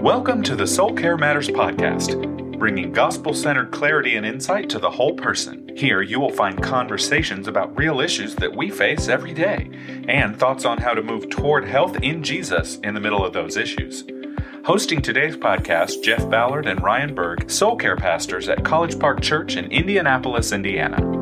[0.00, 4.90] Welcome to the Soul Care Matters podcast, bringing gospel centered clarity and insight to the
[4.90, 5.70] whole person.
[5.76, 9.70] Here, you will find conversations about real issues that we face every day
[10.08, 13.56] and thoughts on how to move toward health in Jesus in the middle of those
[13.56, 14.04] issues.
[14.64, 19.56] Hosting today's podcast, Jeff Ballard and Ryan Berg, soul care pastors at College Park Church
[19.56, 21.13] in Indianapolis, Indiana.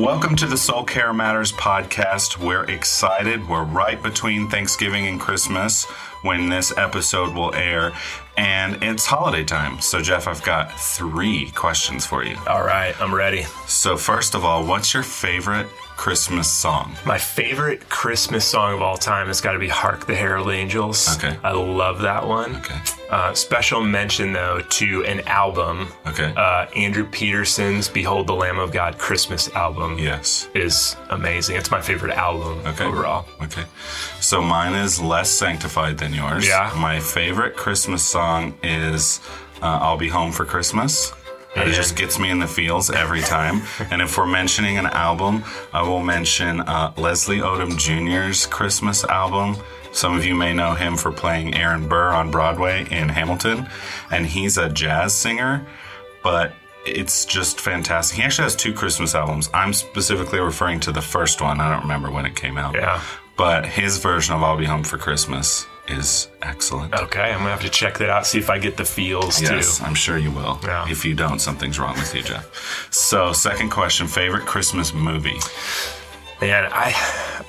[0.00, 2.38] Welcome to the Soul Care Matters podcast.
[2.38, 3.46] We're excited.
[3.46, 5.84] We're right between Thanksgiving and Christmas
[6.22, 7.92] when this episode will air,
[8.38, 9.78] and it's holiday time.
[9.82, 12.38] So, Jeff, I've got three questions for you.
[12.48, 13.42] All right, I'm ready.
[13.66, 15.68] So, first of all, what's your favorite
[16.00, 16.96] Christmas song?
[17.04, 21.14] My favorite Christmas song of all time has got to be Hark the Herald Angels.
[21.18, 21.36] Okay.
[21.42, 22.56] I love that one.
[22.56, 22.80] Okay.
[23.10, 25.88] Uh, special mention, though, to an album.
[26.06, 26.32] Okay.
[26.34, 30.48] Uh, Andrew Peterson's Behold the Lamb of God Christmas album yes.
[30.54, 31.56] is amazing.
[31.56, 32.86] It's my favorite album Okay.
[32.86, 33.26] overall.
[33.42, 33.64] Okay.
[34.20, 36.48] So mine is less sanctified than yours.
[36.48, 36.72] Yeah.
[36.78, 39.20] My favorite Christmas song is
[39.60, 41.12] uh, I'll Be Home for Christmas.
[41.56, 43.62] It just gets me in the feels every time.
[43.90, 49.56] and if we're mentioning an album, I will mention uh, Leslie Odom Jr.'s Christmas album.
[49.92, 53.68] Some of you may know him for playing Aaron Burr on Broadway in Hamilton.
[54.10, 55.66] And he's a jazz singer,
[56.22, 56.52] but
[56.86, 58.16] it's just fantastic.
[58.16, 59.50] He actually has two Christmas albums.
[59.52, 61.60] I'm specifically referring to the first one.
[61.60, 62.74] I don't remember when it came out.
[62.74, 63.02] Yeah.
[63.36, 66.94] But his version of I'll Be Home for Christmas is excellent.
[66.94, 69.78] Okay, I'm to have to check that out, see if I get the feels, Yes,
[69.78, 69.84] too.
[69.84, 70.58] I'm sure you will.
[70.62, 70.88] Yeah.
[70.88, 72.88] If you don't, something's wrong with you, Jeff.
[72.92, 75.38] So, second question favorite Christmas movie?
[76.40, 76.88] Man, I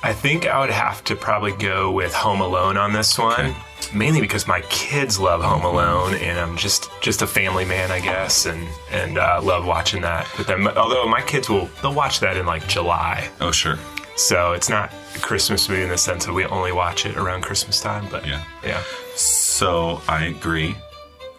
[0.03, 3.39] I think I would have to probably go with Home Alone on this one.
[3.39, 3.55] Okay.
[3.93, 7.99] Mainly because my kids love Home Alone, and I'm just just a family man, I
[8.01, 10.67] guess, and and uh, love watching that with them.
[10.67, 13.77] Although my kids will they'll watch that in like July, Oh, sure.
[14.17, 17.79] so it's not Christmas movie in the sense that we only watch it around Christmas
[17.81, 18.07] time.
[18.09, 18.43] But Yeah.
[18.63, 18.81] yeah.
[19.15, 20.75] So, I agree.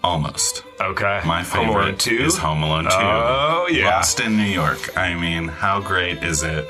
[0.04, 0.64] Almost.
[0.80, 1.20] Okay.
[1.24, 2.90] My favorite Home Alone is Home Alone 2.
[2.92, 3.88] Oh yeah.
[3.90, 4.96] Lost in New York.
[4.96, 6.66] I mean, how great is it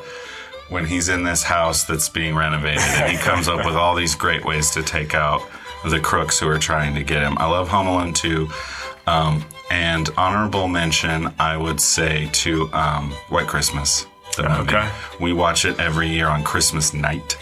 [0.69, 4.15] when he's in this house that's being renovated and he comes up with all these
[4.15, 5.43] great ways to take out
[5.89, 7.39] the crooks who are trying to get him?
[7.39, 8.49] I love Home Alone 2.
[9.07, 14.07] Um, and honorable mention, I would say, to um, White Christmas.
[14.39, 14.89] Um, okay.
[15.21, 17.37] We watch it every year on Christmas night.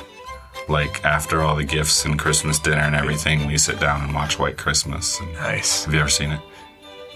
[0.69, 4.39] Like after all the gifts and Christmas dinner and everything, we sit down and watch
[4.39, 5.19] White Christmas.
[5.21, 5.85] And Nice.
[5.85, 6.41] have you ever seen it?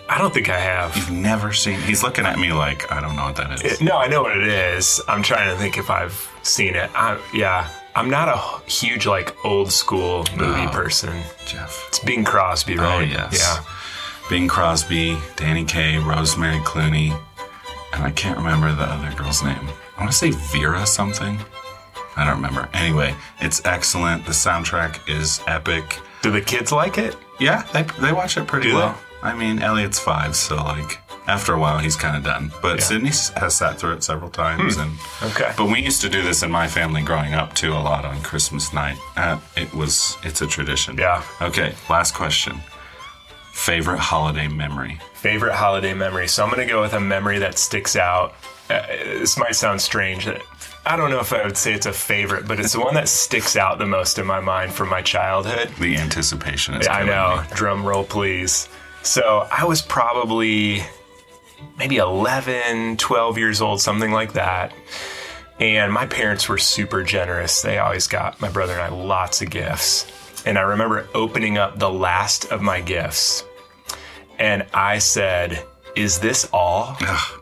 [0.09, 0.97] I don't think I have.
[0.97, 1.81] You've never seen.
[1.81, 3.81] He's looking at me like I don't know what that is.
[3.81, 5.01] No, I know what it is.
[5.09, 6.91] I'm trying to think if I've seen it.
[6.95, 10.71] I, yeah, I'm not a huge like old school movie Oh.
[10.73, 11.23] person.
[11.47, 11.85] Jeff.
[11.89, 13.09] It's Bing Crosby, Oh right?
[13.09, 13.39] yes.
[13.41, 13.65] Yeah.
[14.29, 17.19] Bing Crosby, Danny Kaye, Rosemary Clooney,
[17.95, 19.69] and I can't remember the other girl's name.
[19.97, 21.39] I want to say Vera something.
[22.17, 22.69] I don't remember.
[22.75, 24.25] Anyway, it's excellent.
[24.25, 25.99] The soundtrack is epic.
[26.23, 27.17] Do the kids like it?
[27.41, 28.79] Yeah, they they watch it pretty Do they?
[28.79, 28.99] well.
[29.23, 32.53] I mean, Elliot's five, so like after a while he's kind of done.
[32.63, 32.85] But Yeah.
[32.85, 33.11] Sydney
[33.41, 35.53] has sat through it several times, and Okay.
[35.57, 38.21] But we used to do this in my family growing up too a lot on
[38.23, 38.99] Christmas night.
[39.17, 40.97] Uh, it was it's a tradition.
[40.99, 41.23] Yeah.
[41.41, 42.61] Okay, last question.
[43.55, 44.99] Favorite holiday memory?
[45.15, 46.27] Favorite holiday memory.
[46.27, 48.35] So I'm going to go with a memory that sticks out.
[48.69, 50.29] Uh, this might sound strange.
[50.85, 53.09] I don't know if I would say it's a favorite, but it's the one that
[53.09, 55.71] sticks out the most in my mind from my childhood.
[55.79, 56.87] The anticipation is.
[56.87, 57.43] Yeah, I know.
[57.43, 57.49] me.
[57.55, 58.69] Drum roll, please.
[59.03, 60.83] So I was probably
[61.79, 64.75] maybe 11, 12 years old, something like that.
[65.61, 67.63] And my parents were super generous.
[67.63, 70.07] They always got my brother and I lots of gifts.
[70.47, 73.45] And I remember opening up the last of my gifts.
[74.39, 75.65] And I said,
[75.97, 76.97] Is this all?
[77.01, 77.41] Ugh.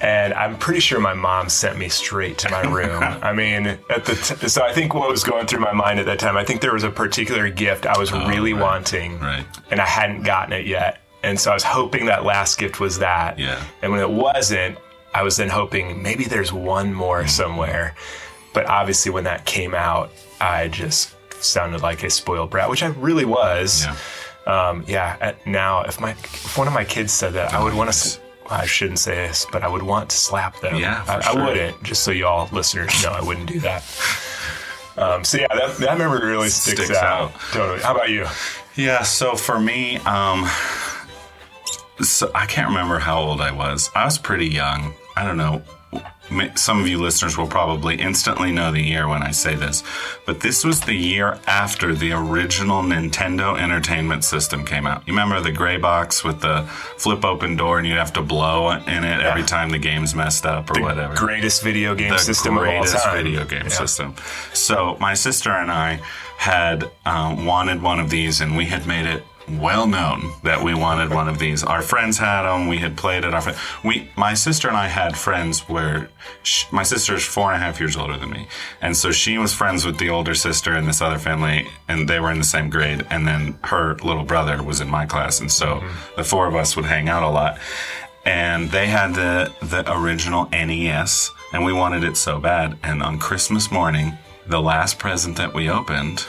[0.00, 3.02] and I'm pretty sure my mom sent me straight to my room.
[3.22, 6.06] I mean, at the t- so I think what was going through my mind at
[6.06, 9.18] that time, I think there was a particular gift I was really Oh, right, wanting,
[9.18, 9.44] right.
[9.70, 13.00] and I hadn't gotten it yet, and so I was hoping that last gift was
[13.00, 13.38] that.
[13.40, 13.60] Yeah.
[13.82, 14.78] And when it wasn't,
[15.12, 17.28] I was then hoping maybe there's one more Mm-hmm.
[17.28, 17.96] somewhere.
[18.54, 20.10] But obviously, when that came out,
[20.40, 23.84] I just sounded like a spoiled brat, which I really was.
[23.84, 23.96] Yeah.
[24.46, 25.34] Um, yeah.
[25.46, 28.20] Now, if my if one of my kids said that, I would want to.
[28.50, 30.76] I shouldn't say this, but I would want to slap them.
[30.76, 31.42] Yeah, I, sure.
[31.42, 31.82] I wouldn't.
[31.82, 33.82] Just so y'all listeners know, I wouldn't do that.
[34.96, 37.30] Um, so yeah, that, that memory really sticks, Sticks out.
[37.30, 37.40] out.
[37.52, 37.80] Totally.
[37.80, 38.26] How about you?
[38.74, 40.46] Yeah, so for me, um,
[42.00, 43.90] so I can't remember how old I was.
[43.94, 44.94] I was pretty young.
[45.14, 45.62] I don't know.
[46.56, 49.82] Some of you listeners will probably instantly know the year when I say this,
[50.26, 55.06] but this was the year after the original Nintendo Entertainment System came out.
[55.06, 56.64] You remember the gray box with the
[56.98, 60.44] flip open door and you'd have to blow in it every time the game's messed
[60.44, 61.14] up or whatever?
[61.14, 63.24] Greatest video game the system of all greatest time.
[63.24, 63.68] video game Yeah.
[63.68, 64.14] system.
[64.52, 66.00] So my sister and I
[66.36, 70.74] had um, wanted one of these, and we had made it well known that we
[70.74, 71.64] wanted one of these.
[71.64, 72.68] Our friends had them.
[72.68, 73.34] We had played it.
[73.34, 73.54] Our fri-
[73.84, 76.10] we, my sister and I had friends where
[76.42, 78.48] sh my sister is four and a half years older than me,
[78.80, 82.20] and so she was friends with the older sister in this other family, and they
[82.20, 83.06] were in the same grade.
[83.10, 86.16] And then her little brother was in my class, and so mm-hmm.
[86.16, 87.58] the four of us would hang out a lot
[88.24, 92.76] and they had the the original NES, and we wanted it so bad.
[92.82, 96.26] And on Christmas morning, the last present that we opened,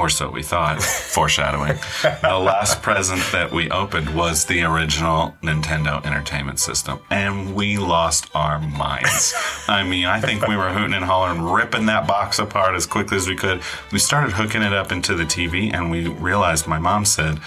[0.00, 0.82] or so we thought,
[1.14, 7.76] foreshadowing, the last present that we opened was the original Nintendo Entertainment System, and we
[7.76, 9.34] lost our minds.
[9.68, 13.18] I mean, I think we were hooting and hollering, ripping that box apart as quickly
[13.18, 13.60] as we could.
[13.92, 17.38] We started hooking it up into the TV, and we realized my mom said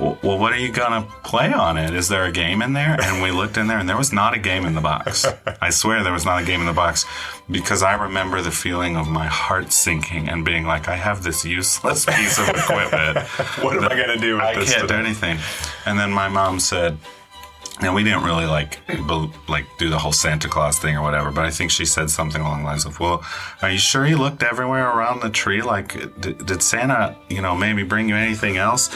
[0.00, 1.94] well, what are you gonna play on it?
[1.94, 2.96] Is there a game in there?
[3.00, 5.26] And we looked in there, and there was not a game in the box.
[5.60, 7.04] I swear there was not a game in the box
[7.50, 11.44] because I remember the feeling of my heart sinking and being like, I have this
[11.44, 13.18] useless piece of equipment.
[13.62, 14.74] What am I gonna do with I this?
[14.74, 15.38] can't do anything.
[15.86, 16.96] And then my mom said,
[17.82, 21.30] and we didn't really like bel- like do the whole Santa Claus thing or whatever,
[21.30, 23.24] but I think she said something along the lines of, "Well,
[23.62, 25.62] are you sure you looked everywhere around the tree?
[25.62, 28.94] Like, did, did Santa, you know, maybe bring you anything else?"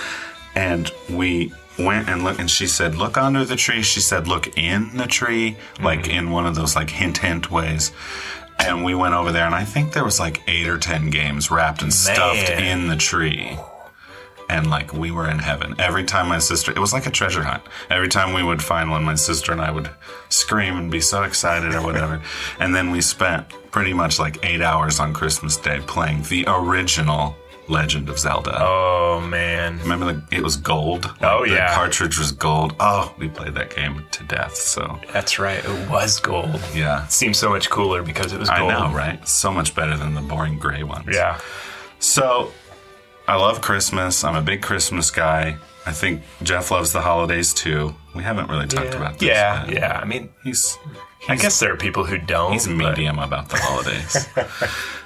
[0.54, 4.56] And we went and looked, and she said, "Look under the tree." She said, "Look
[4.56, 6.18] in the tree," like mm-hmm.
[6.18, 7.92] in one of those like hint hint ways.
[8.58, 11.50] And we went over there, and I think there was like eight or ten games
[11.50, 13.58] wrapped and stuffed in the tree.
[14.48, 15.74] And like we were in heaven.
[15.78, 17.62] Every time my sister it was like a treasure hunt.
[17.90, 19.88] Every time we would find one my sister and i would
[20.28, 22.20] scream and be so excited or whatever.
[22.60, 27.34] And then we spent pretty much like eight hours on christmas day playing the original
[27.68, 29.78] legend of zelda Oh man.
[29.78, 31.74] remember the, it was gold Oh, the yeah.
[31.74, 35.64] cartridge was gold oh we played that game to death so That's right.
[35.64, 36.60] It was gold.
[36.74, 38.70] yeah Seems so much cooler because it was i gold.
[38.72, 41.40] know right so much better than the boring gray ones Yeah.
[42.00, 42.52] So,
[43.26, 44.22] I love Christmas.
[44.24, 45.56] I'm a big Christmas guy.
[45.86, 47.94] I think Jeff loves the holidays too.
[48.14, 49.28] We haven't really talked about this.
[49.28, 49.98] Yeah, but yeah.
[50.02, 50.76] I mean, He's
[51.26, 52.52] I guess there are people who don't.
[52.52, 54.28] he's but- medium about the holidays.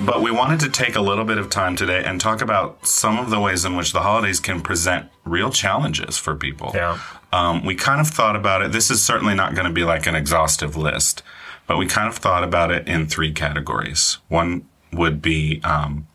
[0.00, 3.18] But we wanted to take a little bit of time today and talk about some
[3.18, 6.72] of the ways in which the holidays can present real challenges for people.
[6.74, 6.98] Yeah.
[7.32, 8.72] Um, we kind of thought about it.
[8.72, 11.22] This is certainly not going to be like an exhaustive list,
[11.66, 14.18] but we kind of thought about it in three categories.
[14.28, 16.08] One would be um,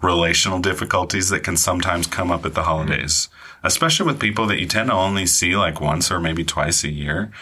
[0.00, 3.28] relational difficulties that can sometimes come up at the holidays,
[3.64, 6.90] especially with people that you tend to only see like once or maybe twice a
[6.90, 7.32] year.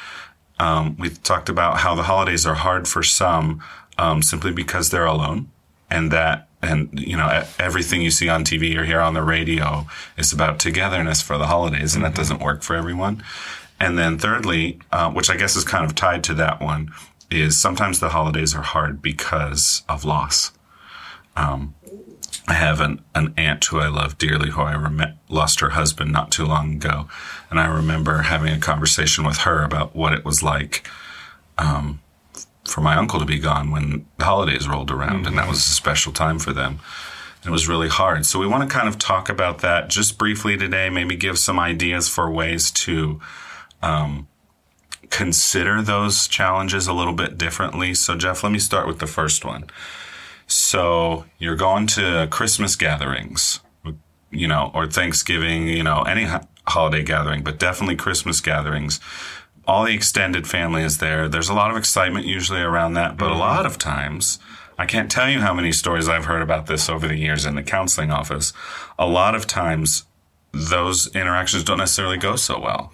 [0.58, 3.62] Um, we talked about how the holidays are hard for some
[3.98, 5.50] um, simply because they're alone
[5.90, 9.86] and that and you know everything you see on TV or hear on the radio
[10.16, 13.22] is about togetherness for the holidays and that doesn't work for everyone.
[13.78, 16.92] And then thirdly uh, which I guess is kind of tied to that one
[17.30, 20.52] is sometimes the holidays are hard because of loss.
[21.36, 21.74] Um,
[22.48, 26.12] I have an, an aunt who I love dearly who I rem- lost her husband
[26.12, 27.08] not too long ago.
[27.50, 30.88] And I remember having a conversation with her about what it was like
[31.58, 32.00] um,
[32.68, 35.26] for my uncle to be gone when the holidays rolled around.
[35.26, 36.80] And that was a special time for them.
[37.44, 38.26] It was really hard.
[38.26, 41.60] So we want to kind of talk about that just briefly today, maybe give some
[41.60, 43.20] ideas for ways to
[43.82, 44.26] um,
[45.10, 47.94] consider those challenges a little bit differently.
[47.94, 49.66] So, Jeff, let me start with the first one.
[50.46, 53.60] So you're going to Christmas gatherings,
[54.30, 59.00] you know, or Thanksgiving, you know, any ho- holiday gathering, but definitely Christmas gatherings.
[59.66, 61.28] All the extended family is there.
[61.28, 64.38] There's a lot of excitement usually around that, but a lot of times,
[64.78, 67.54] I can't tell you how many stories I've heard about this over the years in
[67.56, 68.52] the counseling office.
[68.98, 70.04] A lot of times,
[70.52, 72.92] those interactions don't necessarily go so well.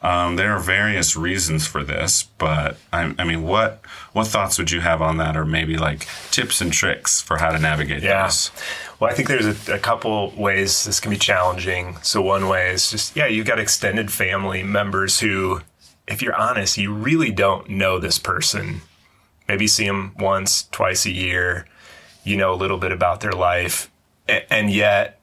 [0.00, 3.80] Um, there are various reasons for this, but I, I mean, what
[4.12, 7.50] what thoughts would you have on that, or maybe like tips and tricks for how
[7.52, 8.26] to navigate Yeah.
[8.26, 8.50] this?
[8.98, 11.96] Well, I think there's a, a couple ways this can be challenging.
[12.02, 15.60] So one way is just yeah, you've got extended family members who,
[16.06, 18.82] if you're honest, you really don't know this person.
[19.48, 21.66] Maybe see them once, twice a year.
[22.24, 23.90] You know a little bit about their life,
[24.28, 25.20] and yet,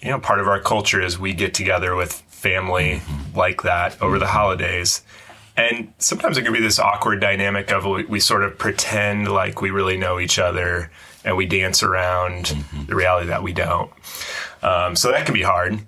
[0.00, 3.02] you know, part of our culture is we get together with family
[3.34, 5.02] like that over the holidays.
[5.56, 9.60] And sometimes it can be this awkward dynamic of we, we sort of pretend like
[9.60, 10.90] we really know each other
[11.24, 12.46] and we dance around
[12.86, 13.90] the reality that we don't.
[14.62, 15.78] Um, so that can be hard.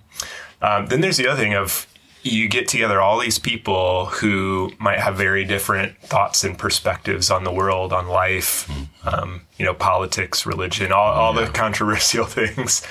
[0.63, 1.87] Um, then there's the other thing of
[2.33, 7.45] you get together all these people who might have very different thoughts and perspectives on
[7.45, 8.71] the world, on life,
[9.07, 12.87] um, you know, politics, religion, all, all the controversial things.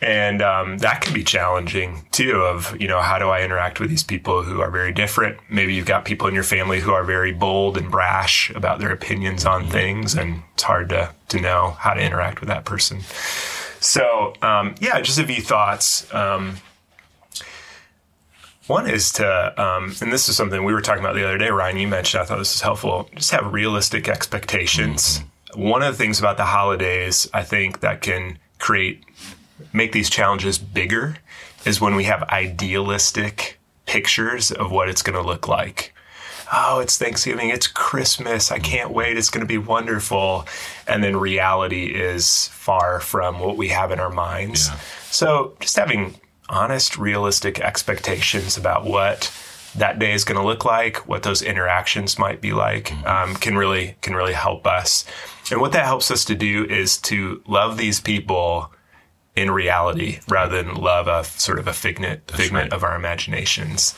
[0.00, 2.42] And um, that can be challenging too.
[2.42, 5.38] Of you know, how do I interact with these people who are very different?
[5.50, 8.92] Maybe you've got people in your family who are very bold and brash about their
[8.92, 13.00] opinions on things, and it's hard to to know how to interact with that person.
[13.80, 16.12] So um, yeah, just a few thoughts.
[16.14, 16.58] Um,
[18.68, 21.48] one is to, um, and this is something we were talking about the other day,
[21.48, 21.78] Ryan.
[21.78, 23.08] You mentioned, I thought this is helpful.
[23.14, 25.22] Just have realistic expectations.
[25.54, 29.02] One of the things about the holidays, I think, that can create,
[29.72, 31.16] make these challenges bigger
[31.64, 35.94] is when we have idealistic pictures of what it's going to look like.
[36.52, 40.46] Oh, it's Thanksgiving, it's Christmas, I can't wait, it's going to be wonderful.
[40.86, 44.68] And then reality is far from what we have in our minds.
[44.68, 44.78] Yeah.
[45.10, 46.14] So just having
[46.48, 49.32] honest, realistic expectations about what
[49.76, 53.56] that day is going to look like, what those interactions might be like, um, can
[53.56, 55.04] really can really help us.
[55.50, 58.72] And what that helps us to do is to love these people
[59.36, 62.72] in reality rather than love a sort of a figment figment right.
[62.72, 63.94] of our imaginations.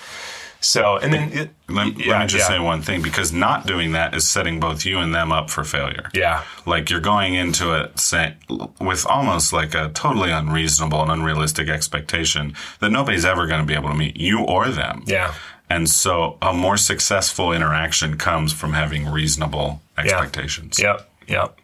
[0.60, 2.56] So, and then it, Let, yeah, me just yeah.
[2.56, 5.64] say one thing because not doing that is setting both you and them up for
[5.64, 6.10] failure.
[6.12, 6.44] Yeah.
[6.66, 8.36] Like you're going into it say,
[8.80, 13.74] with almost like a totally unreasonable and unrealistic expectation that nobody's ever going to be
[13.74, 15.02] able to meet you or them.
[15.06, 15.34] Yeah.
[15.70, 20.78] And so a more successful interaction comes from having reasonable expectations.
[20.78, 21.08] Yep.
[21.28, 21.58] Yep.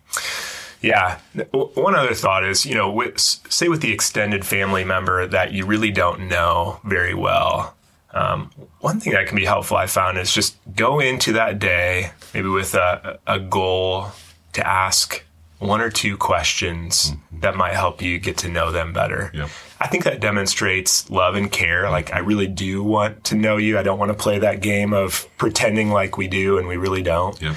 [0.81, 1.19] Yeah.
[1.53, 5.67] One other thought is, you know, with, say with the extended family member that you
[5.67, 7.75] really don't know very well.
[8.17, 12.13] Um, one thing that can be helpful, I found, is just go into that day
[12.33, 14.09] maybe with a, a goal
[14.55, 15.23] to ask
[15.59, 19.31] one or two questions that might help you get to know them better.
[19.35, 19.49] Yep.
[19.81, 21.91] I think that demonstrates love and care.
[21.91, 23.79] Like, I really do want to know you.
[23.79, 27.03] I don't want to play that game of pretending like we do and we really
[27.03, 27.41] don't.
[27.41, 27.57] Yep.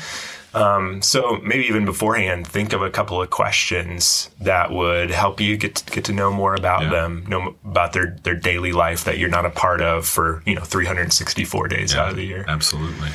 [0.53, 5.57] Um, so maybe even beforehand, think of a couple of questions that would help you
[5.57, 6.89] get to, get to know more about Yeah.
[6.89, 10.55] them, know about their their daily life that you're not a part of for you
[10.55, 12.45] know 364 days out of the year.
[12.47, 13.09] Absolutely.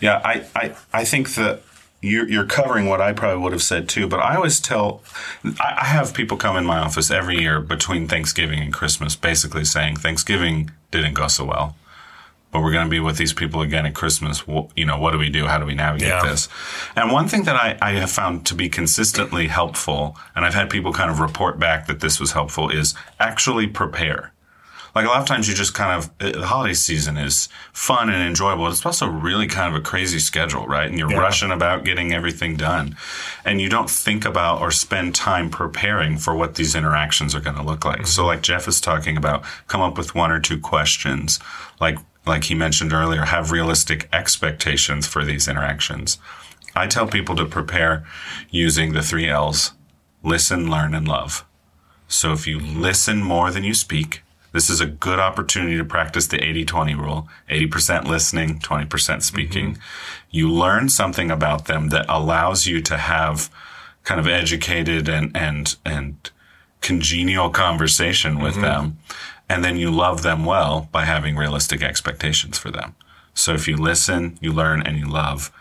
[0.00, 1.62] Yeah, I, I, I think that
[2.02, 5.02] you're, you're covering what I probably would have said too, but I always tell,
[5.60, 9.64] I, I have people come in my office every year between Thanksgiving and Christmas, basically
[9.64, 11.76] saying Thanksgiving didn't go so well,
[12.54, 14.40] but we're going to be with these people again at Christmas.
[14.42, 15.46] Wh- You know, what do we do?
[15.46, 16.22] How do we navigate Yeah.
[16.22, 16.48] this?
[16.94, 20.70] And one thing that I, I have found to be consistently helpful, and I've had
[20.70, 24.30] people kind of report back that this was helpful, is actually prepare
[24.94, 28.08] like a lot of times you just kind of uh, the holiday season is fun
[28.08, 28.62] and enjoyable.
[28.66, 30.88] But it's also really kind of a crazy schedule, right?
[30.88, 31.18] And you're Yeah.
[31.18, 32.96] rushing about getting everything done,
[33.44, 37.56] and you don't think about or spend time preparing for what these interactions are going
[37.56, 38.06] to look like.
[38.06, 41.40] So, like Jeff is talking about, come up with one or two questions,
[41.80, 46.18] like like he mentioned earlier, have realistic expectations for these interactions.
[46.74, 48.04] I tell people to prepare
[48.50, 49.72] using the three L's:
[50.22, 51.44] listen, learn, and love.
[52.08, 54.22] So if you listen more than you speak,
[54.54, 59.72] this is a good opportunity to practice the 80 20 rule 80% listening, 20% speaking.
[59.72, 59.82] Mm-hmm.
[60.30, 63.50] You learn something about them that allows you to have
[64.04, 66.30] kind of educated and, and, and
[66.80, 68.62] congenial conversation with mm-hmm.
[68.62, 68.98] them.
[69.48, 72.94] And then you love them well by having realistic expectations for them.
[73.34, 75.52] So if you listen, you learn, and you love,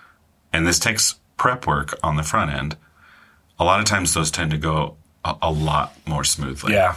[0.53, 2.77] and this takes prep work on the front end,
[3.59, 6.73] a lot of times those tend to go a, a lot more smoothly.
[6.73, 6.95] Yeah,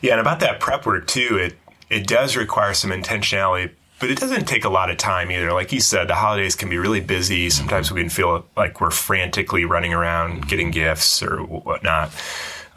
[0.00, 1.58] yeah, and about that prep work too, it
[1.90, 5.52] it does require some intentionality, but it doesn't take a lot of time either.
[5.52, 7.50] Like you said, the holidays can be really busy.
[7.50, 7.94] Sometimes mm-hmm.
[7.96, 12.12] we can feel like we're frantically running around getting gifts or whatnot.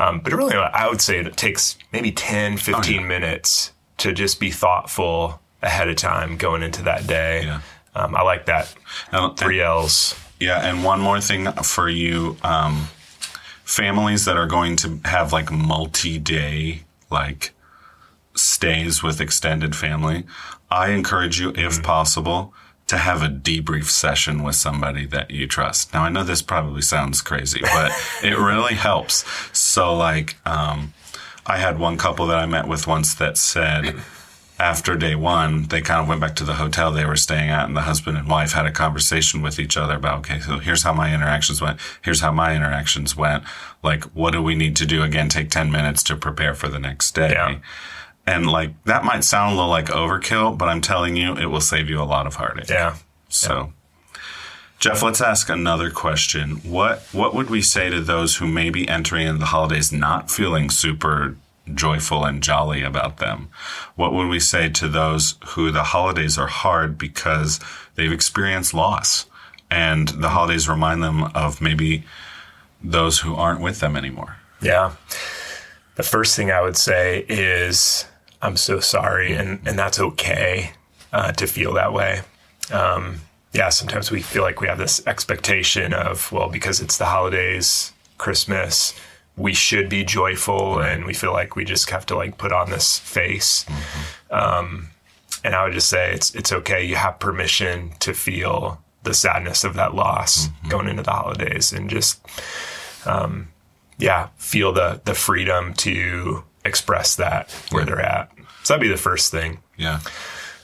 [0.01, 4.49] Um, but really, I would say it takes maybe 10, 15 minutes to just be
[4.49, 7.43] thoughtful ahead of time going into that day.
[7.43, 7.61] Yeah.
[7.93, 8.73] Um, I like that.
[9.11, 10.15] And- Three L's.
[10.39, 12.87] Yeah, and one more thing for you, um,
[13.63, 16.81] families that are going to have like multi-day
[17.11, 17.51] like
[18.33, 20.23] stays with extended family,
[20.71, 22.55] I encourage you, if possible,
[22.91, 25.93] to have a debrief session with somebody that you trust.
[25.93, 27.89] Now, I know this probably sounds crazy, but
[28.21, 29.23] it really helps.
[29.57, 30.93] So, like, um,
[31.45, 33.95] I had one couple that I met with once that said,
[34.59, 37.65] after day one, they kind of went back to the hotel they were staying at,
[37.65, 40.83] and the husband and wife had a conversation with each other about, okay, so here's
[40.83, 41.79] how my interactions went.
[42.01, 43.45] Here's how my interactions went.
[43.81, 45.01] Like, what do we need to do?
[45.01, 47.31] Again, take 10 minutes to prepare for the next day.
[47.31, 47.59] Yeah.
[48.27, 51.61] And like, that might sound a little like overkill, but I'm telling you, it will
[51.61, 52.69] save you a lot of heartache.
[52.69, 52.97] Yeah.
[53.29, 53.73] So,
[54.79, 56.57] Jeff, let's ask another question.
[56.57, 60.31] What what would we say to those who may be entering in the holidays not
[60.31, 61.35] feeling super
[61.73, 63.49] joyful and jolly about them?
[63.95, 67.59] What would we say to those who the holidays are hard because
[67.95, 69.25] they've experienced loss
[69.69, 72.03] and the holidays remind them of maybe
[72.83, 74.37] those who aren't with them anymore?
[74.61, 74.93] Yeah.
[75.95, 78.05] The first thing I would say is,
[78.41, 80.71] I'm so sorry, and, and that's okay
[81.13, 82.21] uh, to feel that way.
[82.71, 83.21] Um,
[83.53, 87.91] yeah, sometimes we feel like we have this expectation of, well, because it's the holidays,
[88.17, 88.93] Christmas,
[89.37, 90.91] we should be joyful, right.
[90.91, 93.65] and we feel like we just have to like put on this face.
[93.65, 94.33] Mm-hmm.
[94.33, 94.87] Um,
[95.43, 96.83] and I would just say it's it's okay.
[96.83, 100.69] You have permission to feel the sadness of that loss mm-hmm.
[100.69, 102.23] going into the holidays, and just
[103.05, 103.49] um,
[103.97, 107.85] yeah, feel the the freedom to express that where yeah.
[107.85, 108.31] they're at.
[108.63, 109.59] So that'd be the first thing.
[109.77, 109.99] Yeah.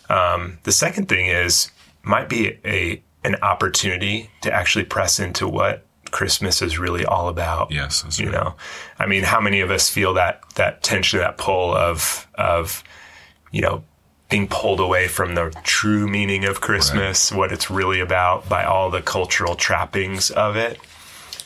[0.09, 1.71] Um, the second thing is
[2.03, 7.71] might be a an opportunity to actually press into what Christmas is really all about.
[7.71, 8.33] Yes, you right.
[8.33, 8.55] know,
[8.97, 12.83] I mean, how many of us feel that that tension, that pull of of
[13.51, 13.83] you know
[14.29, 17.37] being pulled away from the true meaning of Christmas, right.
[17.37, 20.79] what it's really about by all the cultural trappings of it,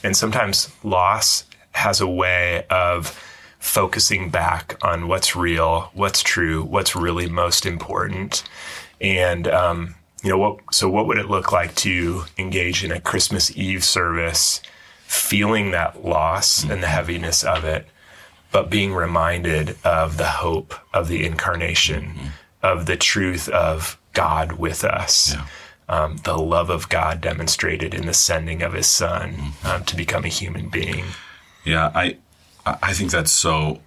[0.04, 3.18] and sometimes loss has a way of
[3.62, 8.44] focusing back on what's real, what's true, what's really most important,
[9.00, 13.00] and um, you know what so what would it look like to engage in a
[13.00, 14.62] christmas eve service
[15.04, 17.88] feeling that loss and the heaviness of it
[18.52, 22.28] but being reminded of the hope of the incarnation mm-hmm.
[22.62, 25.46] of the truth of god with us yeah.
[25.90, 29.68] um, the love of god demonstrated in the sending of his son mm-hmm.
[29.68, 31.06] um, to become a human being
[31.66, 32.16] yeah i
[32.66, 33.80] i think that's so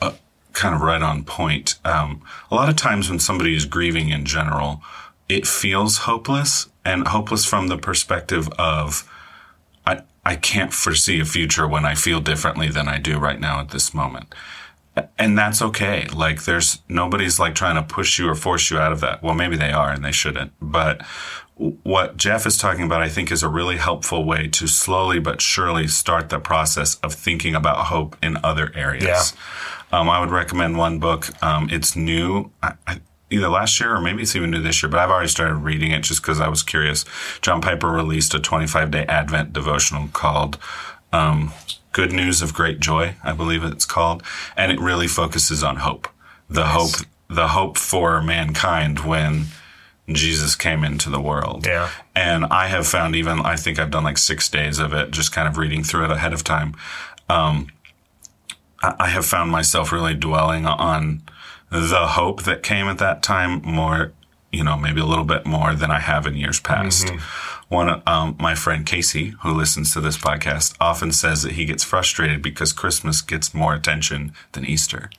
[0.00, 0.12] uh,
[0.52, 4.24] kind of right on point um, a lot of times when somebody is grieving in
[4.24, 4.82] general
[5.28, 9.08] it feels hopeless and hopeless from the perspective of
[9.86, 13.60] I, I can't foresee a future when I feel differently than I do right now
[13.60, 14.34] at this moment.
[15.18, 16.06] And that's okay.
[16.06, 19.22] Like there's nobody's like trying to push you or force you out of that.
[19.22, 20.52] Well, maybe they are and they shouldn't.
[20.60, 21.06] But
[21.58, 25.42] what Jeff is talking about, I think, is a really helpful way to slowly but
[25.42, 29.34] surely start the process of thinking about hope in other areas.
[29.92, 29.98] Yeah.
[30.00, 31.30] Um, I would recommend one book.
[31.42, 32.52] Um, it's new.
[32.62, 33.00] I, I,
[33.30, 35.90] either last year or maybe it's even new this year, but I've already started reading
[35.90, 37.04] it just because I was curious.
[37.40, 40.58] John Piper released a 25 day Advent devotional called
[41.12, 41.52] um,
[41.92, 44.22] Good News of Great Joy, I believe it's called.
[44.56, 46.08] And it really focuses on hope.
[46.48, 46.72] The nice.
[46.72, 49.46] hope, the hope for mankind when
[50.10, 51.66] Jesus came into the world.
[51.66, 51.90] Yeah.
[52.14, 55.32] And I have found even, I think I've done like six days of it, just
[55.32, 56.74] kind of reading through it ahead of time.
[57.28, 57.68] Um,
[58.82, 61.22] I have found myself really dwelling on
[61.70, 64.12] the hope that came at that time more,
[64.52, 67.06] you know, maybe a little bit more than I have in years past.
[67.06, 67.74] Mm-hmm.
[67.74, 71.84] One, um, my friend Casey, who listens to this podcast, often says that he gets
[71.84, 75.10] frustrated because Christmas gets more attention than Easter.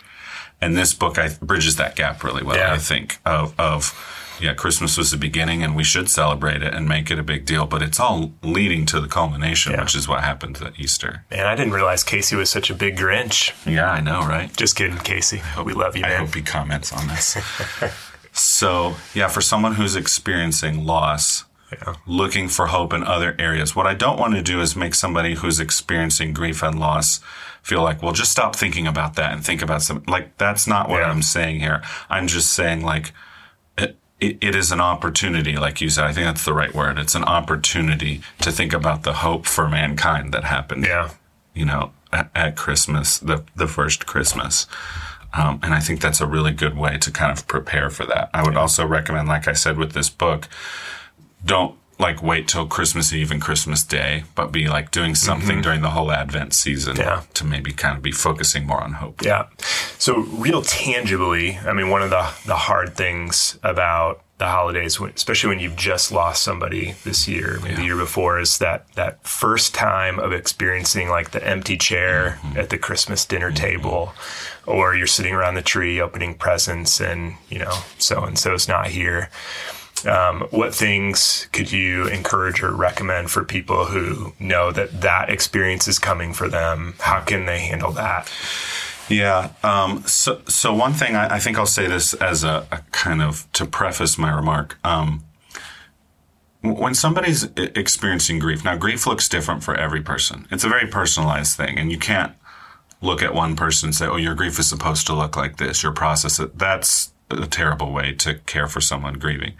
[0.59, 2.73] And this book I, bridges that gap really well, yeah.
[2.73, 3.93] I think, of, of
[4.41, 7.45] yeah, Christmas was the beginning and we should celebrate it and make it a big
[7.45, 9.81] deal, but it's all leading to the culmination, yeah.
[9.81, 11.25] which is what happened at Easter.
[11.31, 13.53] Man, I didn't realize Casey was such a big Grinch.
[13.65, 14.55] Yeah, I know, right?
[14.55, 15.41] Just kidding, Casey.
[15.63, 16.11] we love you, man.
[16.11, 17.37] I hope he comments on this.
[18.31, 21.95] so, yeah, for someone who's experiencing loss, yeah.
[22.07, 25.35] looking for hope in other areas, what I don't want to do is make somebody
[25.35, 27.19] who's experiencing grief and loss
[27.61, 30.89] feel like, well, just stop thinking about that and think about some, like, that's not
[30.89, 31.09] what yeah.
[31.09, 31.83] I'm saying here.
[32.09, 33.11] I'm just saying, like,
[34.19, 36.05] it, it is an opportunity, like you said.
[36.05, 36.99] I think that's the right word.
[36.99, 40.85] It's an opportunity to think about the hope for mankind that happened.
[40.85, 41.11] Yeah.
[41.53, 44.67] You know, at, at Christmas, the the first Christmas.
[45.33, 48.29] Um, and I think that's a really good way to kind of prepare for that.
[48.33, 50.47] I would also recommend, like I said with this book,
[51.45, 55.61] don't like wait till Christmas Eve and Christmas Day, but be like doing something mm-hmm.
[55.61, 57.23] during the whole Advent season yeah.
[57.33, 59.21] to maybe kind of be focusing more on hope.
[59.21, 59.47] Yeah.
[59.97, 65.49] So real tangibly, I mean, one of the the hard things about the holidays, especially
[65.49, 67.75] when you've just lost somebody this year, maybe yeah.
[67.75, 72.57] the year before, is that that first time of experiencing like the empty chair mm-hmm.
[72.57, 73.61] at the Christmas dinner mm-hmm.
[73.61, 74.13] table,
[74.65, 78.87] or you're sitting around the tree opening presents, and you know so and so's not
[78.87, 79.29] here
[80.05, 85.87] um, what things could you encourage or recommend for people who know that that experience
[85.87, 86.95] is coming for them?
[86.99, 88.31] How can they handle that?
[89.09, 89.51] Yeah.
[89.63, 93.21] Um, so, so one thing I, I, think I'll say this as a, a, kind
[93.21, 94.77] of to preface my remark.
[94.83, 95.23] Um,
[96.61, 100.47] when somebody's experiencing grief, now grief looks different for every person.
[100.51, 102.33] It's a very personalized thing, and you can't
[103.01, 105.83] look at one person and say, "Oh, your grief is supposed to look like this."
[105.83, 109.53] Your process that's a terrible way to care for someone grieving.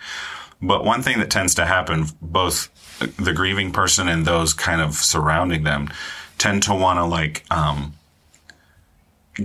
[0.62, 2.70] But one thing that tends to happen, both
[3.18, 5.90] the grieving person and those kind of surrounding them
[6.38, 7.94] tend to want to like, um,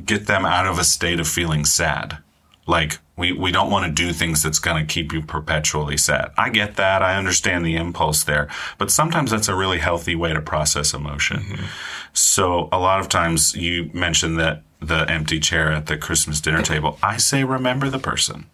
[0.04, 2.18] get them out of a state of feeling sad.
[2.66, 6.32] Like we, we don't want to do things that's going to keep you perpetually sad.
[6.36, 7.02] I get that.
[7.02, 11.38] I understand the impulse there, but sometimes that's a really healthy way to process emotion.
[11.38, 11.64] Mm-hmm.
[12.12, 16.62] So a lot of times you mentioned that the empty chair at the Christmas dinner
[16.62, 16.98] table.
[17.02, 18.46] I say remember the person.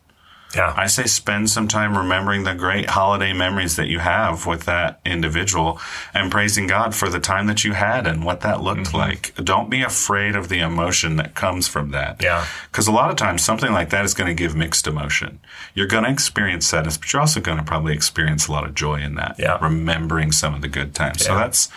[0.54, 0.74] Yeah.
[0.76, 5.00] I say spend some time remembering the great holiday memories that you have with that
[5.04, 5.80] individual
[6.12, 8.96] and praising God for the time that you had and what that looked mm-hmm.
[8.96, 9.34] like.
[9.36, 12.20] Don't be afraid of the emotion that comes from that.
[12.20, 12.46] Yeah.
[12.70, 15.38] Because a lot of times something like that is going to give mixed emotion.
[15.74, 18.74] You're going to experience sadness, but you're also going to probably experience a lot of
[18.74, 19.36] joy in that.
[19.38, 19.58] Yeah.
[19.62, 21.20] Remembering some of the good times.
[21.20, 21.28] Yeah.
[21.28, 21.68] So that's,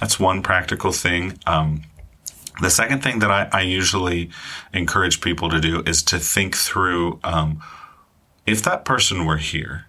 [0.00, 1.38] that's one practical thing.
[1.46, 1.84] Um,
[2.60, 4.30] the second thing that I, I, usually
[4.72, 7.62] encourage people to do is to think through, um,
[8.46, 9.86] if that person were here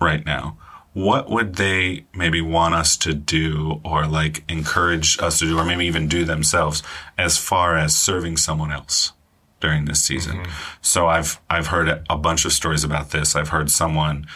[0.00, 0.56] right now,
[0.92, 5.64] what would they maybe want us to do or like encourage us to do or
[5.64, 6.82] maybe even do themselves
[7.16, 9.12] as far as serving someone else
[9.60, 10.38] during this season?
[10.38, 10.50] Mm-hmm.
[10.82, 13.36] So I've I've heard a bunch of stories about this.
[13.36, 14.26] I've heard someone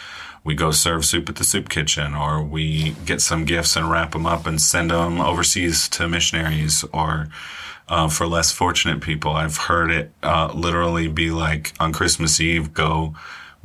[0.44, 4.12] we go serve soup at the soup kitchen or we get some gifts and wrap
[4.12, 7.28] them up and send them overseas to missionaries or
[7.88, 9.32] uh, for less fortunate people.
[9.32, 13.14] I've heard it uh, literally be like on Christmas Eve, go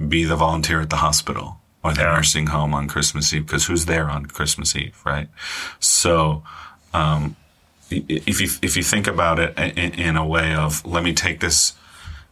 [0.07, 2.15] be the volunteer at the hospital or the yeah.
[2.15, 5.27] nursing home on Christmas Eve because who's there on Christmas Eve, right?
[5.79, 6.43] So,
[6.93, 7.35] um,
[7.91, 11.39] if you if you think about it in, in, a way of let me take
[11.39, 11.73] this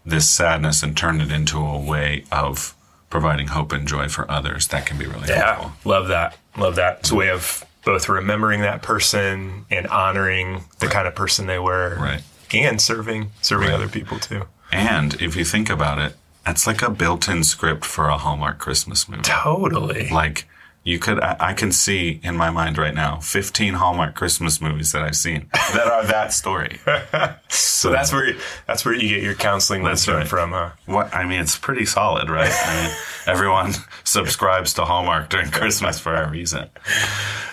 [0.06, 2.76] this sadness and turn it into a way of
[3.10, 5.90] providing hope and joy for others, that can be really yeah, helpful.
[5.90, 6.38] Love that.
[6.58, 7.00] Love that.
[7.00, 10.94] It's a way of both remembering that person and honoring the right.
[10.94, 12.22] kind of person they were, right?
[12.54, 13.76] And serving serving right.
[13.76, 14.44] other people too.
[14.72, 16.16] And if you think about it,
[16.46, 19.24] that's like a built-in script for a Hallmark Christmas movie.
[19.24, 20.10] Totally.
[20.10, 20.48] Like
[20.88, 24.94] you could, I, I, can see in my mind right now, 15 Hallmark Christmas movies
[24.94, 26.80] that I've seen that are that story.
[26.86, 30.28] so, so, that's where you, that's where you get your counseling wisdom right.
[30.28, 30.70] from, huh?
[30.86, 32.50] What I mean, it's pretty solid, right?
[32.50, 32.96] I mean,
[33.28, 33.74] everyone
[34.06, 36.70] subscribes to Hallmark during Christmas for a reason.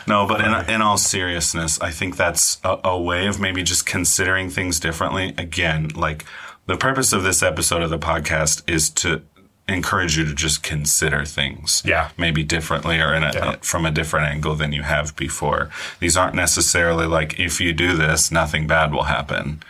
[0.06, 3.84] No, but in, in all seriousness, I think that's a, a way of maybe just
[3.84, 5.34] considering things differently.
[5.36, 6.24] Again, like
[6.66, 9.22] the purpose of this episode of the podcast is to
[9.66, 13.56] encourage you to just consider things yeah maybe differently or a, yeah.
[13.62, 17.96] from a different angle than you have before these aren't necessarily like if you do
[17.96, 19.62] this nothing bad will happen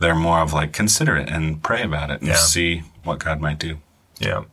[0.00, 2.36] they're more of like consider it and pray about it and yeah.
[2.36, 3.78] see what god might do
[4.18, 4.44] yeah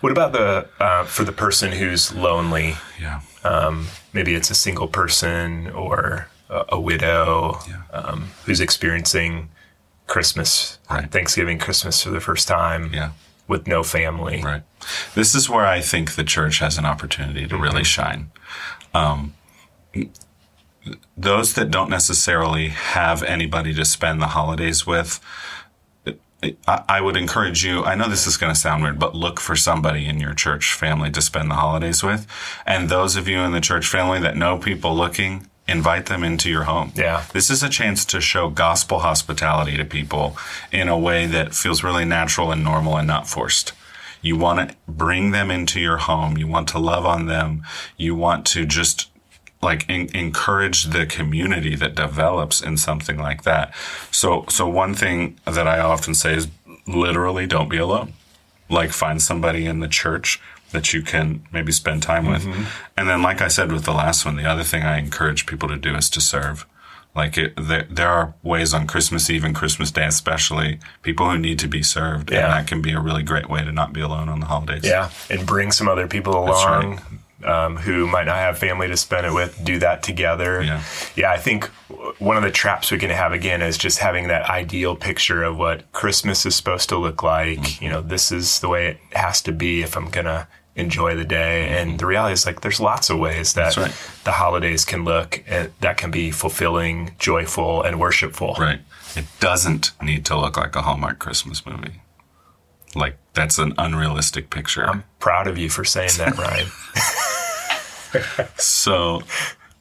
[0.00, 4.88] what about the uh, for the person who's lonely yeah um, maybe it's a single
[4.88, 7.82] person or a, a widow yeah.
[7.92, 9.48] um, who's experiencing
[10.06, 11.10] Christmas, right.
[11.10, 12.92] Thanksgiving, Christmas for the first time.
[12.92, 13.12] Yeah.
[13.48, 14.42] With no family.
[14.42, 14.62] Right.
[15.14, 17.62] This is where I think the church has an opportunity to mm-hmm.
[17.62, 18.30] really shine.
[18.94, 19.34] Um,
[21.16, 25.20] those that don't necessarily have anybody to spend the holidays with,
[26.66, 27.84] I would encourage you.
[27.84, 30.72] I know this is going to sound weird, but look for somebody in your church
[30.72, 32.26] family to spend the holidays with.
[32.66, 36.50] And those of you in the church family that know people looking, invite them into
[36.50, 36.92] your home.
[36.94, 37.24] Yeah.
[37.32, 40.36] This is a chance to show gospel hospitality to people
[40.70, 43.72] in a way that feels really natural and normal and not forced.
[44.20, 46.36] You want to bring them into your home.
[46.38, 47.64] You want to love on them.
[47.96, 49.08] You want to just
[49.62, 53.74] like in, encourage the community that develops in something like that.
[54.10, 56.48] So, so one thing that I often say is
[56.86, 58.12] literally don't be alone.
[58.68, 60.40] Like find somebody in the church
[60.72, 62.42] that you can maybe spend time with.
[62.42, 62.64] Mm-hmm.
[62.96, 65.68] And then, like I said with the last one, the other thing I encourage people
[65.68, 66.66] to do is to serve.
[67.14, 71.38] Like it, there, there are ways on Christmas Eve and Christmas Day, especially people who
[71.38, 72.38] need to be served, yeah.
[72.38, 74.82] and that can be a really great way to not be alone on the holidays.
[74.84, 77.00] Yeah, and bring some other people along.
[77.44, 80.62] Um, who might not have family to spend it with, do that together.
[80.62, 80.80] Yeah.
[81.16, 81.64] yeah, I think
[82.20, 85.58] one of the traps we can have again is just having that ideal picture of
[85.58, 87.58] what Christmas is supposed to look like.
[87.58, 87.84] Mm-hmm.
[87.84, 91.14] You know, this is the way it has to be if I'm going to enjoy
[91.16, 91.68] the day.
[91.68, 93.92] And the reality is, like, there's lots of ways that right.
[94.24, 98.56] the holidays can look and that can be fulfilling, joyful, and worshipful.
[98.58, 98.80] Right.
[99.14, 102.00] It doesn't need to look like a Hallmark Christmas movie.
[102.94, 104.88] Like, that's an unrealistic picture.
[104.88, 106.36] I'm proud of you for saying that,
[108.12, 108.50] Ryan.
[108.56, 109.22] so,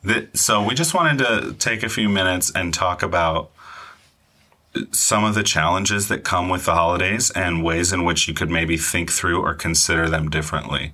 [0.05, 3.51] th- so we just wanted to take a few minutes and talk about
[4.91, 8.49] some of the challenges that come with the holidays and ways in which you could
[8.49, 10.93] maybe think through or consider them differently.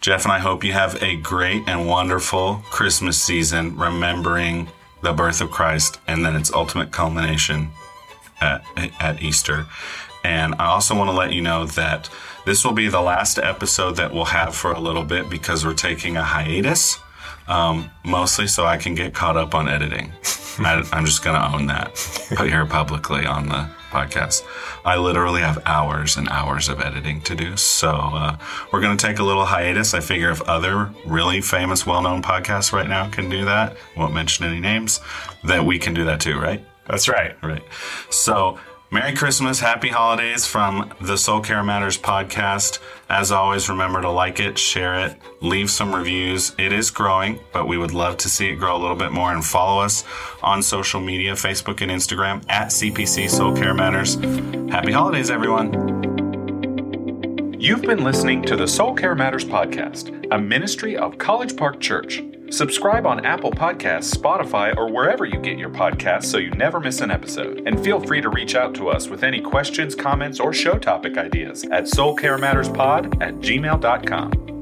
[0.00, 4.68] Jeff and I hope you have a great and wonderful Christmas season, remembering
[5.02, 7.70] the birth of Christ and then its ultimate culmination
[8.40, 8.62] at,
[8.98, 9.66] at Easter.
[10.24, 12.10] And I also want to let you know that
[12.44, 15.74] this will be the last episode that we'll have for a little bit because we're
[15.74, 16.98] taking a hiatus,
[17.48, 20.12] um, mostly so I can get caught up on editing.
[20.66, 21.98] I, I'm just going to own that
[22.38, 24.44] here publicly on the podcast.
[24.84, 27.56] I literally have hours and hours of editing to do.
[27.56, 28.38] So uh,
[28.72, 29.94] we're going to take a little hiatus.
[29.94, 34.14] I figure if other really famous, well known podcasts right now can do that, won't
[34.14, 35.00] mention any names,
[35.44, 36.64] that we can do that too, right?
[36.86, 37.36] That's right.
[37.42, 37.62] Right.
[38.10, 38.58] So
[38.92, 42.80] Merry Christmas, Happy Holidays from the Soul Care Matters podcast.
[43.08, 46.56] As always, remember to like it, share it, leave some reviews.
[46.58, 49.32] It is growing, but we would love to see it grow a little bit more
[49.32, 50.02] and follow us
[50.42, 54.16] on social media, Facebook and Instagram at CPC Soul Care Matters.
[54.72, 55.70] Happy holidays, everyone.
[57.60, 62.24] You've been listening to the Soul Care Matters podcast, a ministry of College Park Church.
[62.50, 67.00] Subscribe on Apple Podcasts, Spotify, or wherever you get your podcasts so you never miss
[67.00, 67.62] an episode.
[67.66, 71.16] And feel free to reach out to us with any questions, comments, or show topic
[71.16, 74.59] ideas at soulcarematterspod at gmail.com.